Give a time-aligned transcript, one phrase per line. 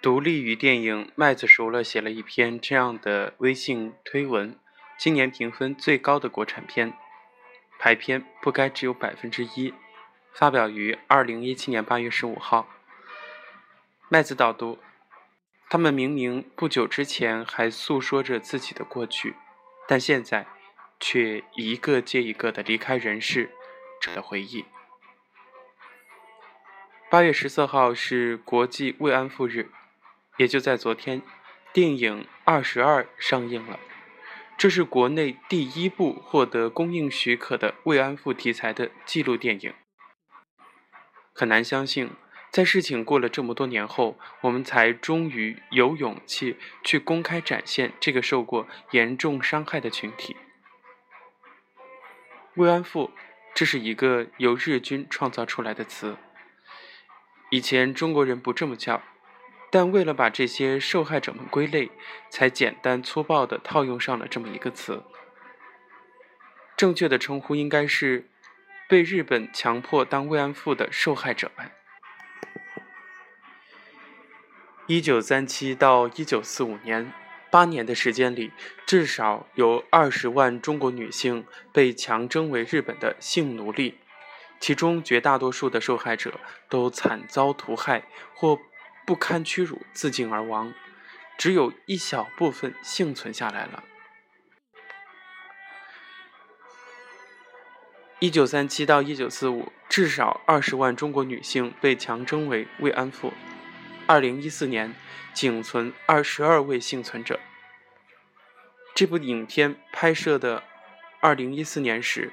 [0.00, 4.58] 独立于电影《麦子熟了》写了一篇这样的微信推文：
[4.98, 6.92] 今年评分最高的国产片，
[7.78, 9.72] 排片不该只有百分之一。
[10.32, 12.66] 发表于二零一七年八月十五号。
[14.08, 14.78] 麦子导读：
[15.68, 19.36] 他们明明不久之前还诉说着自己的过去，
[19.86, 20.46] 但现在
[21.02, 23.50] 却一个接一个的离开人世，
[24.00, 24.64] 这的回忆。
[27.10, 29.70] 八月十四号是国际慰安妇日。
[30.38, 31.20] 也就在昨天，
[31.74, 33.78] 电影《二十二》上映了。
[34.56, 39.74] 这是国内第一部获得公映许可的慰安妇题材的纪录电影。
[41.34, 42.10] 很难相信，
[42.50, 50.36] 在事情过了这么多年后，我们才终于有勇气去公开展现这个受过严重伤害的群体。
[52.56, 53.10] 慰安妇，
[53.54, 56.16] 这是一个由日军创造出来的词。
[57.50, 59.02] 以前中国人不这么叫。
[59.70, 61.90] 但为了把这些受害者们归类，
[62.28, 65.02] 才简单粗暴地套用上了这么一个词。
[66.76, 68.28] 正确的称呼应该是
[68.86, 71.70] 被日本强迫当慰安妇的受害者们。
[74.88, 77.10] 一九三七到一九四五年
[77.50, 78.52] 八年的时间里，
[78.92, 83.96] 至少有二十万中国女性被强征为日本的性奴隶，
[84.60, 88.58] 其中绝大多数的受害者都惨遭屠害或。
[89.06, 90.74] 不堪屈辱，自尽而亡，
[91.38, 93.82] 只有一小部分幸存下来了。
[98.18, 103.32] 一九三七到一九四五，至少二十万中国女性被强征为慰安妇。
[104.06, 104.94] 二零一四年，
[105.32, 107.40] 仅存二十二位幸存者。
[108.94, 110.62] 这部影片拍摄的
[111.20, 112.32] 二零一四年时，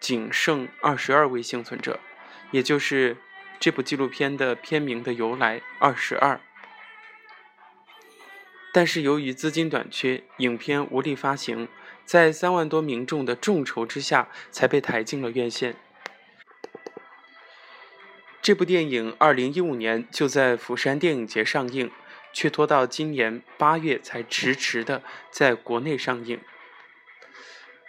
[0.00, 2.00] 仅剩二十二位幸存者，
[2.50, 3.16] 也就是。
[3.60, 6.38] 这部纪录片的片名的由来二十二，
[8.74, 11.68] 但是由于资金短缺，影片无力发行，
[12.04, 15.76] 在三万多民众的众筹之下，才被抬进了院线。
[18.42, 21.90] 这部电影二零一五年就在釜山电影节上映，
[22.34, 26.38] 却拖到今年八月才迟迟的在国内上映。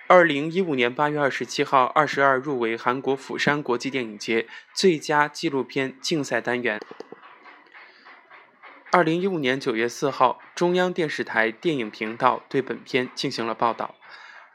[0.08, 6.80] 二零一五年八月二十七号，二十二入围韩国釜山国际电影节最佳纪录片竞赛单元。
[8.92, 13.96] 二零一五年九月四号，中央电视台电影频道对本片进行了报道。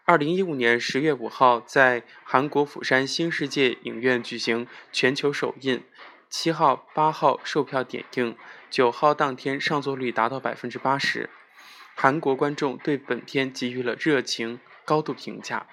[0.04, 5.82] 二零一五年十月五号，在韩国釜山新世界影院举行全球首映，
[6.30, 8.34] 七号、八号售票点映，
[8.70, 11.28] 九号当天上座率达到百分之八十。
[11.94, 14.58] 韩国观众对本片给予了热情。
[14.82, 15.68] 高度评价。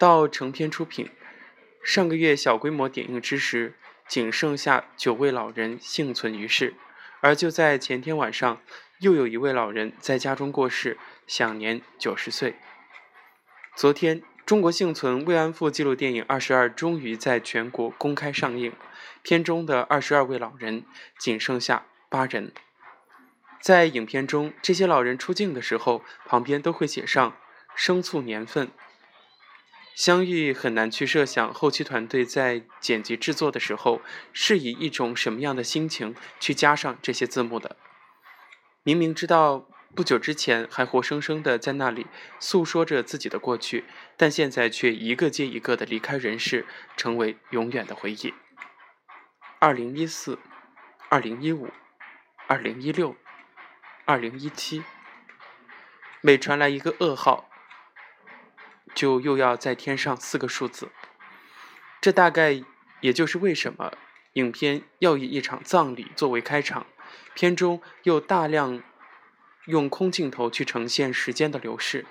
[0.00, 1.10] 到成片出品，
[1.84, 3.76] 上个月小规模点映之时，
[4.08, 6.74] 仅剩下九位老人幸存于世。
[7.20, 8.60] 而就在前天晚上，
[8.98, 12.56] 又有一位老人在家中过世，享年九十岁。
[13.76, 18.72] 昨天，中国幸存慰安妇纪录电影《二十二》终于在全国公开上映。
[19.24, 20.84] 片中的二十二位老人，
[21.18, 22.52] 仅剩下八人。
[23.60, 27.36] 在影片中，这些老人出镜的时候，旁边都会写上。
[27.74, 28.70] 生卒年份，
[29.96, 34.00] 相遇很难去设想后期团队在剪辑制作的时候
[34.32, 37.76] 是以一种什么样的心情去加上这些字幕的。
[38.84, 42.06] 明明知道不久之前还活生生的在那里
[42.38, 43.84] 诉说着自己的过去，
[44.18, 46.66] 但现在却一个接一个的离开人世，
[46.98, 48.34] 成为永远的回忆。
[49.58, 50.38] 二零一四，
[51.08, 51.70] 二零一五，
[52.46, 53.16] 二零一六，
[54.04, 54.84] 二零一七，
[56.20, 57.48] 每传来一个噩耗。
[58.94, 60.90] 就又要再添上四个数字，
[62.00, 62.62] 这大概
[63.00, 63.92] 也就是为什么
[64.34, 66.86] 影片要以一场葬礼作为开场，
[67.34, 68.82] 片中又大量
[69.66, 72.06] 用空镜头去呈现时间的流逝，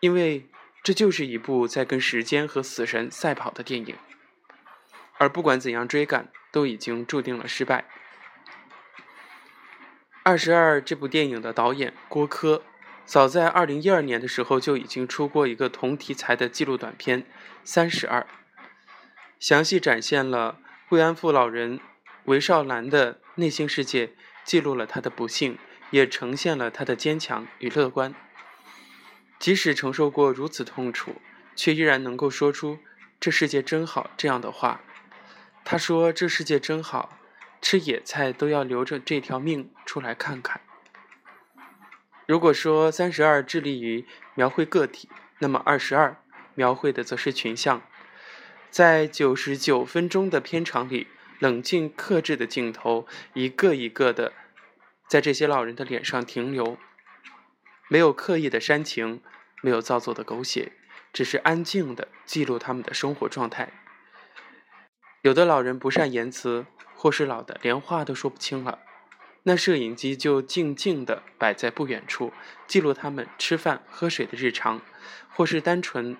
[0.00, 0.48] 因为
[0.82, 3.96] 这就是一部在跟时间和死神赛跑的电影，
[5.18, 7.84] 而不管怎样追赶，都已经注定了失败。
[10.22, 12.62] 二十二这部电影的导演郭柯。
[13.04, 17.22] 早在二零一二年的时候，就已经出过一个同题材的纪录短片
[17.62, 18.22] 《三十二》，
[19.38, 20.58] 详细展现了
[20.88, 21.78] 慰安妇老人
[22.24, 25.56] 韦少兰的内心世界，记录了她的不幸，
[25.90, 28.14] 也呈现了他的坚强与乐观。
[29.38, 31.20] 即使承受过如此痛楚，
[31.54, 32.78] 却依然能够说出
[33.20, 34.80] “这世界真好”这样的话。
[35.64, 37.18] 他说：“这世界真好，
[37.60, 40.60] 吃野菜都要留着这条命出来看看。”
[42.26, 45.08] 如果说三十二致力于描绘个体，
[45.38, 46.16] 那么二十二
[46.54, 47.82] 描绘的则是群像。
[48.70, 51.06] 在九十九分钟的片场里，
[51.38, 54.32] 冷静克制的镜头一个一个的
[55.06, 56.76] 在这些老人的脸上停留，
[57.88, 59.22] 没有刻意的煽情，
[59.62, 60.72] 没有造作的狗血，
[61.12, 63.72] 只是安静的记录他们的生活状态。
[65.22, 68.80] 有的老人不善言辞，或是老的连话都说不清了，
[69.44, 72.32] 那摄影机就静静地摆在不远处，
[72.66, 74.80] 记录他们吃饭喝水的日常，
[75.28, 76.16] 或是单纯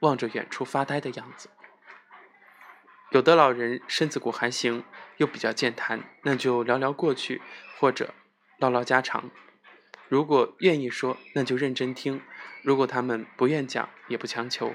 [0.00, 1.50] 望着远处发呆的样子。
[3.10, 4.84] 有的老人身子骨还行，
[5.16, 7.42] 又比较健谈，那就聊聊过去，
[7.76, 8.14] 或者
[8.60, 9.30] 唠唠家常。
[10.08, 12.20] 如果愿意说，那就认真听；
[12.62, 14.74] 如果他们不愿讲，也不强求。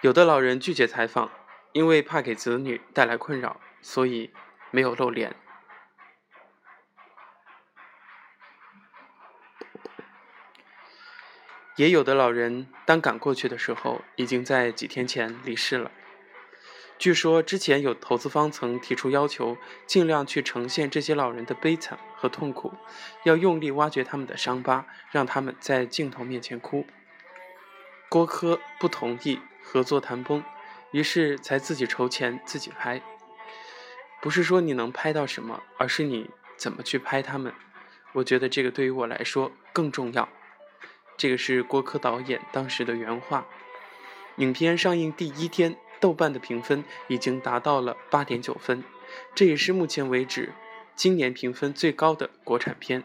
[0.00, 1.30] 有的老人拒绝采访，
[1.72, 4.32] 因为怕给子女带来困扰，所以
[4.70, 5.34] 没有露脸。
[11.74, 15.90] 也有的老人当赶过去的时候，已经在几天前离世了。
[16.98, 19.56] 据说之前有投资方曾提出要求，
[19.86, 22.74] 尽量去呈现这些老人的悲惨和痛苦，
[23.24, 26.84] 要用力挖掘他们的伤疤，让他们在镜头面前哭。
[28.08, 29.40] 郭柯不同意。
[29.70, 30.42] 合作谈崩，
[30.92, 33.02] 于是才自己筹钱自己拍。
[34.22, 37.52] 不是说你能拍到什么，而是你怎么去拍他们。
[38.14, 40.26] 我觉得这个对于我来说更重要。
[41.18, 43.46] 这个是郭柯导演当时的原话。
[44.36, 48.84] 影片上映第一天，豆瓣的评分已经达到了八点九分，
[49.34, 50.52] 这也是目前为止
[50.94, 53.02] 今年评分最高的国产片。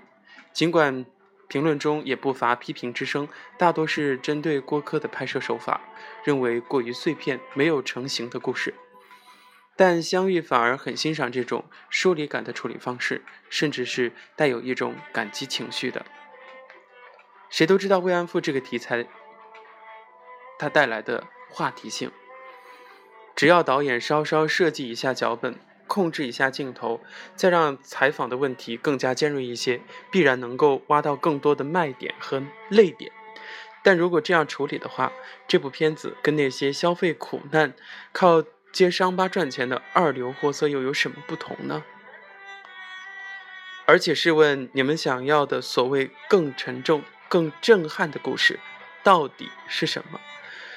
[0.52, 1.06] 尽管。
[1.50, 3.28] 评论中也不乏批评之声，
[3.60, 5.82] 大多是针对郭柯的拍摄手法，
[6.24, 8.74] 认为过于碎片，没有成型的故事。
[9.76, 16.04] 但香玉反而很欣赏这种疏离感的处理方式，甚至是带有一种感激情绪的。
[17.52, 19.06] 谁都知道慰安妇这个题材，
[20.58, 22.12] 它带来的话题性，
[23.44, 25.60] 只要导演稍稍设计一下脚本。
[25.86, 27.02] 控制一下镜头，
[27.36, 33.12] 再让采访的问题更加尖锐一些，必然能够挖到更多的卖点和泪点。
[33.84, 35.12] 但如果这样处理的话，
[35.46, 37.74] 这部片子跟那些消费苦难、
[38.14, 38.42] 靠
[38.72, 41.84] 揭伤疤赚钱的二流货色又有什么不同呢？
[43.86, 48.62] 而且试问，你们想要的所谓更沉重、更震撼的故事，
[49.04, 50.22] 到底是什么？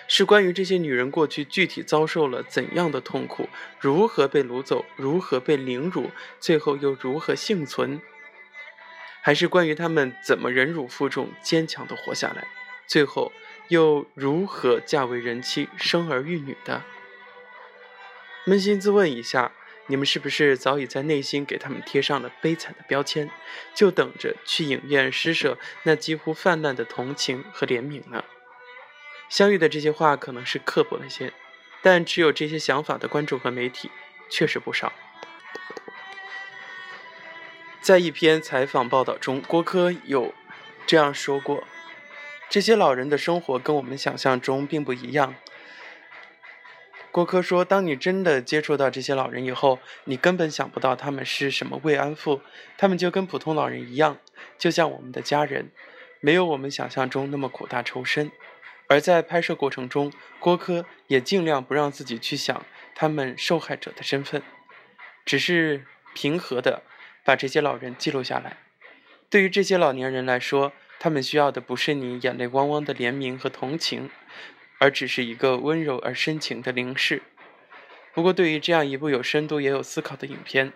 [0.08, 3.48] 是关于这些女人过去具体遭受了怎样的痛苦，
[3.80, 8.00] 如何被掳走，如何被凌辱，最后又如何幸存？
[9.20, 12.46] 还是关于她们怎么忍辱负重、坚强的活下来，
[12.86, 13.32] 最后
[13.68, 16.84] 又如何嫁为人妻、生儿育女的？
[18.46, 19.50] 扪心自问一下，
[19.88, 23.28] 你们是不是早已在内心给他们贴上了悲惨的标签，
[23.74, 28.22] 就等着去影院施舍那几乎泛滥的同情和怜悯呢？
[29.28, 31.32] 相遇的这些话可能是刻薄了些，
[31.82, 33.90] 但持有这些想法的观众和媒体
[34.30, 34.92] 确实不少。
[37.80, 40.34] 在一篇采访报道中，郭柯有
[40.86, 41.64] 这样说过
[42.50, 45.34] ：“这些老人的生活跟我们想象中并不一样。”
[47.12, 52.42] 郭柯说：“当你真的接触到这些老人以后，你根本想不到他们是什么慰安妇，
[52.76, 54.18] 他们就跟普通老人一样，
[54.58, 55.70] 就像我们的家人，
[56.20, 58.30] 没有我们想象中那么苦大仇深。”
[58.88, 62.64] 而在拍摄过程中，郭柯也尽量不让自己去想
[62.94, 64.42] 他们受害者的身份，
[65.24, 66.82] 只是平和的
[67.24, 68.58] 把这些老人记录下来。
[69.28, 74.08] 对于这些老年人来说，他们需要的不是你眼泪汪汪的怜悯和同情，
[74.78, 77.22] 而只是一个温柔而深情的凝视。
[78.14, 80.72] 不过，对于这样一部有深度也有思考的影片，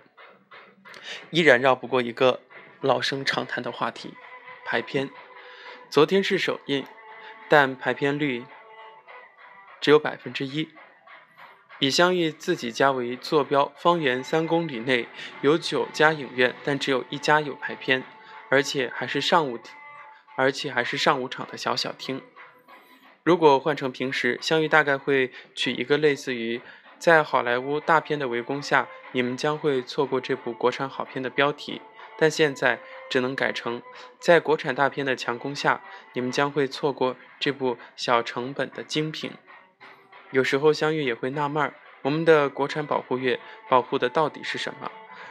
[1.31, 2.41] 依然绕不过一个
[2.81, 4.15] 老生常谈的话题——
[4.67, 5.09] 排片。
[5.89, 6.85] 昨天是首映。
[7.51, 8.45] 但排片率
[9.81, 10.69] 只有百分之一。
[11.81, 15.09] 以香玉自己家为坐标，方圆三公里内
[15.41, 18.05] 有九家影院，但只有一家有排片，
[18.51, 19.59] 而且还是上午，
[20.37, 22.23] 而且还是上午场的小小厅。
[23.25, 26.61] 如果换成平时，香玉大概会取一个类似于
[26.99, 31.83] “在好莱坞大片的围攻下，你们将会错过这部国产好片”的标题。
[32.17, 32.79] 但现在
[33.11, 33.83] 只能改成，
[34.19, 35.83] 在国产大片的强攻下，
[36.15, 39.33] 你们将会错过这部小成本的精品。
[40.31, 43.39] 有时候相遇也会纳闷儿，我们的国产保护月
[43.69, 44.91] 保护的到底是什么？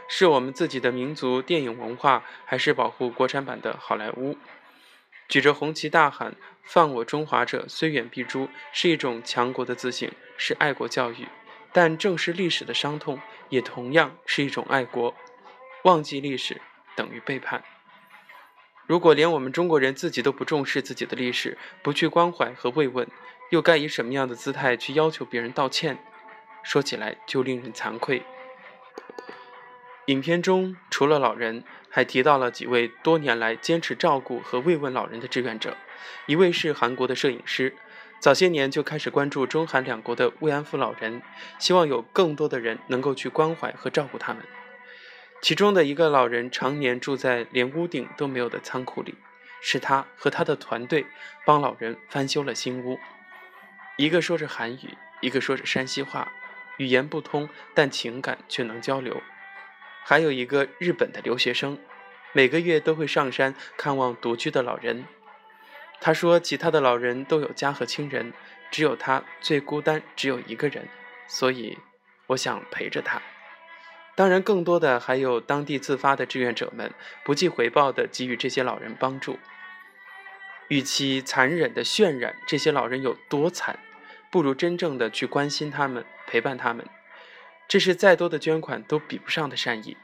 [0.09, 4.37] 是我们自己的民族电影文化，还是保护国产版的好莱坞？
[5.27, 11.27] 举着红旗大喊“犯我中华者，虽远必诛”，是一种强国的自信，是爱国教育。
[11.71, 15.13] 但正视历史的伤痛，也同样是一种爱国。
[15.83, 16.59] 忘记历史。
[16.99, 17.63] 等于背叛。
[18.85, 23.07] 如果连我们中国人自己都不重视自己的历史，不去关怀和慰问，
[23.51, 25.97] 又该以什么样的姿态去要求别人道歉？
[26.61, 28.23] 说起来就令人惭愧。
[30.07, 35.77] 影片中除了老人，还提到了几位多年来坚持照顾和慰问老人的志愿者。
[36.25, 37.77] 一位是韩国的摄影师，
[38.19, 41.21] 早些年就开始关注中韩两国的慰安妇老人，
[41.59, 44.43] 希望有更多的人能够去关怀和照顾他们。
[45.41, 49.15] 其中的一个老人常年住在连屋顶都没有的仓库里，
[49.61, 51.05] 是他和他的团队
[51.45, 52.99] 帮老人翻修了新屋。
[53.97, 56.31] 一个说着韩语，一个说着山西话，
[56.77, 59.21] 语言不通，但情感却能交流。
[60.03, 61.79] 还有一个日本的留学生，
[62.33, 65.05] 每个月都会上山看望独居的老人。
[66.01, 68.33] 他说，其他的老人都有家和亲人，
[68.71, 70.87] 只有他最孤单，只有一个人，
[71.27, 71.77] 所以
[72.27, 73.21] 我想陪着他。
[74.19, 79.39] 当然，更多的还有当地自发的志愿者们，不计回报地给予这些老人帮助。
[80.67, 83.79] 与其残忍地渲染这些老人有多惨，
[84.29, 86.85] 不如真正的去关心他们，陪伴他们。
[87.69, 89.95] 这是再多的捐款都比不上的善意。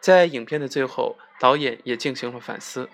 [0.00, 2.88] 在影片的最后，导演也进行了反思，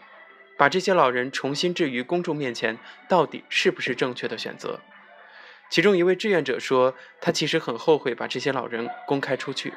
[0.57, 4.81] 把这些老人重新置于公众面前，到底是不是正确的选择？
[5.71, 9.73] 其中一位志愿者说：“他其实很后悔把这些老人公开出去，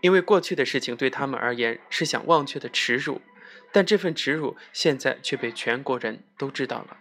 [0.00, 3.22] 因为过去的事情对他们而言是想忘却的耻辱，
[3.72, 6.98] 但这份耻辱现在却被全国人都知道了。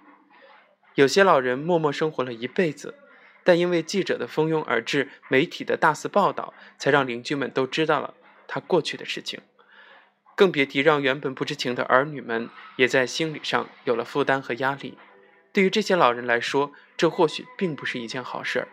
[0.95, 2.95] 有些老人默默生活了一辈子，
[3.43, 8.13] 但因为记者的蜂拥而至、媒体的大肆报道，才让邻居们都知道了
[8.47, 9.41] 他过去的事情。
[10.35, 14.97] 更别提让原本不知情的儿女们也在心理上有了负担和压力。
[15.57, 18.67] 对于这些老人来说，这或许并不是一件好事儿，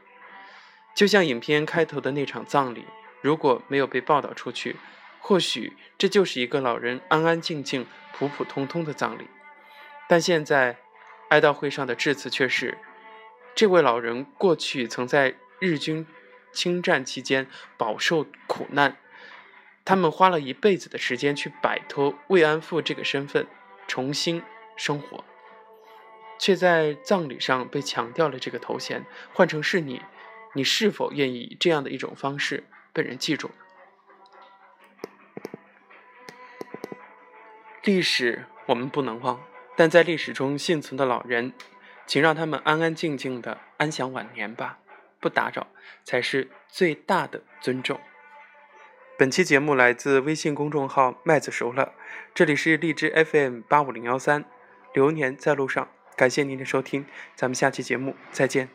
[0.95, 2.85] 就像影片开头的那场葬礼，
[3.23, 4.77] 如果没有被报道出去，
[5.19, 9.29] 或许这就是一个老人安安静静、普普通通的葬礼。
[10.11, 10.77] 但现在，
[11.31, 12.77] 哀悼会上的致辞却是：
[13.55, 16.07] 这位老人过去曾在日军
[16.53, 17.47] 侵占期间
[17.79, 18.99] 饱受苦难，
[19.87, 23.47] 他们花了一辈子的时间去摆脱慰安妇这个身份，
[23.89, 24.43] 重新
[24.77, 25.25] 生活。
[26.45, 29.07] 却在葬礼上被强调了这个头衔。
[29.33, 30.03] 换成是你，
[30.53, 33.51] 你是否愿意以这样的一种方式被人记住？
[37.83, 39.43] 历史我们不能忘，
[39.75, 41.55] 但在历史中幸存的老人，
[42.05, 44.81] 请让他们安安静静的安享晚年吧，
[45.21, 45.69] 不打扰
[46.03, 47.99] 才是最大的尊重。
[49.17, 51.95] 本期节目来自微信公众号“麦子熟了”，
[52.35, 54.45] 这里是荔枝 FM 八五零幺三，
[54.93, 55.89] 流年在路上。
[56.17, 57.05] 感谢您的收听，
[57.35, 58.69] 咱们下期节目再见。